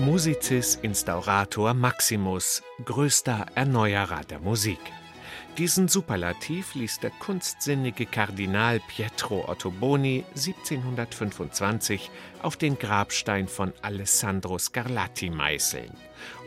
[0.00, 4.78] Musicis Instaurator Maximus, größter Erneuerer der Musik.
[5.58, 15.30] Diesen Superlativ ließ der kunstsinnige Kardinal Pietro Ottoboni 1725 auf den Grabstein von Alessandro Scarlatti
[15.30, 15.90] meißeln.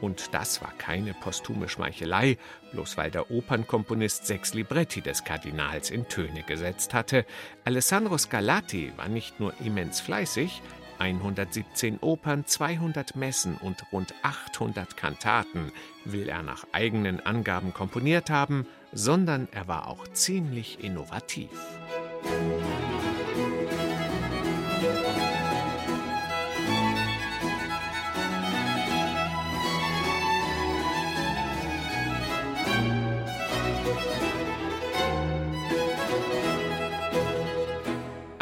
[0.00, 2.38] Und das war keine posthume Schmeichelei,
[2.72, 7.24] bloß weil der Opernkomponist sechs Libretti des Kardinals in Töne gesetzt hatte.
[7.64, 10.62] Alessandro Scarlatti war nicht nur immens fleißig,
[10.98, 15.72] 117 Opern, 200 Messen und rund 800 Kantaten
[16.04, 21.75] will er nach eigenen Angaben komponiert haben, sondern er war auch ziemlich innovativ.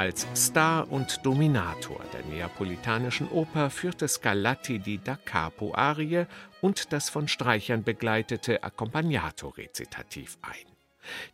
[0.04, 6.26] Als Star und Dominator der neapolitanischen Oper führte Scarlatti die Da Capo-Arie
[6.60, 10.73] und das von Streichern begleitete Accompagnato-Rezitativ ein.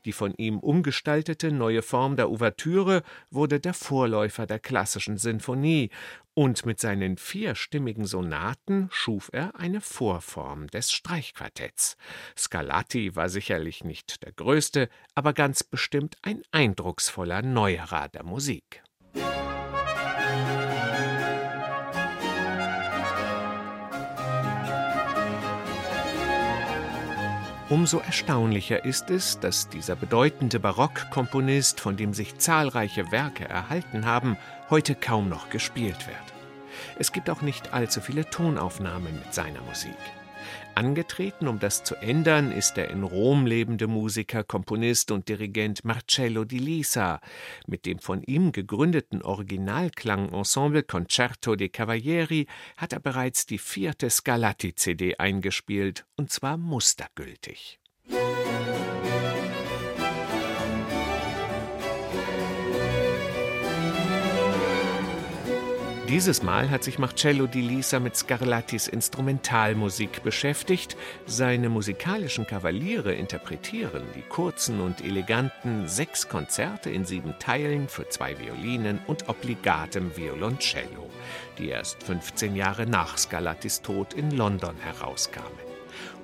[0.04, 5.90] Die von ihm umgestaltete neue Form der Ouvertüre wurde der Vorläufer der klassischen Sinfonie,
[6.34, 11.96] und mit seinen vierstimmigen Sonaten schuf er eine Vorform des Streichquartetts.
[12.38, 18.82] Scarlatti war sicherlich nicht der größte, aber ganz bestimmt ein eindrucksvoller Neuerer der Musik.
[27.70, 34.36] Umso erstaunlicher ist es, dass dieser bedeutende Barockkomponist, von dem sich zahlreiche Werke erhalten haben,
[34.70, 36.16] heute kaum noch gespielt wird.
[36.98, 39.94] Es gibt auch nicht allzu viele Tonaufnahmen mit seiner Musik.
[40.74, 46.44] Angetreten, um das zu ändern, ist der in Rom lebende Musiker, Komponist und Dirigent Marcello
[46.44, 47.20] di Lisa.
[47.66, 52.46] Mit dem von ihm gegründeten Originalklangensemble Concerto dei Cavalieri
[52.76, 57.80] hat er bereits die vierte Scarlatti-CD eingespielt, und zwar mustergültig.
[66.10, 70.96] Dieses Mal hat sich Marcello di Lisa mit Scarlattis Instrumentalmusik beschäftigt.
[71.26, 78.36] Seine musikalischen Kavaliere interpretieren die kurzen und eleganten sechs Konzerte in sieben Teilen für zwei
[78.40, 81.08] Violinen und obligatem Violoncello,
[81.58, 85.69] die erst 15 Jahre nach Scarlattis Tod in London herauskamen.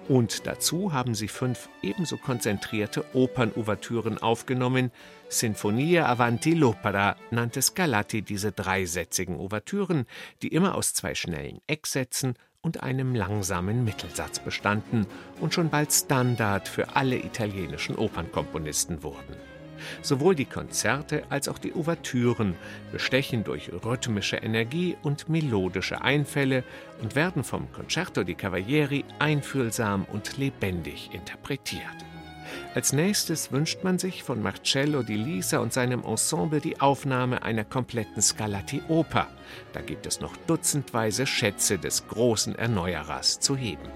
[0.09, 4.93] Und dazu haben sie fünf ebenso konzentrierte Opernouvertüren aufgenommen.
[5.29, 10.07] Sinfonia Avanti l'Opera nannte Scarlatti diese dreisätzigen Ouvertüren,
[10.43, 15.07] die immer aus zwei schnellen Ecksätzen und einem langsamen Mittelsatz bestanden
[15.41, 19.56] und schon bald Standard für alle italienischen Opernkomponisten wurden.
[20.03, 22.55] Sowohl die Konzerte als auch die Ouvertüren
[22.93, 26.65] bestechen durch rhythmische Energie und melodische Einfälle
[27.03, 31.83] und werden vom Concerto di Cavalieri einfühlsam und lebendig interpretiert.
[32.75, 37.65] Als nächstes wünscht man sich von Marcello di Lisa und seinem Ensemble die Aufnahme einer
[37.65, 39.29] kompletten Scarlatti-Oper.
[39.73, 43.89] Da gibt es noch dutzendweise Schätze des großen Erneuerers zu heben.